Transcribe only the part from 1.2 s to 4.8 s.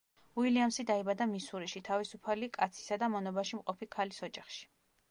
მისურიში, თავისუფალი კაცისა და მონობაში მყოფი ქალის ოჯახში.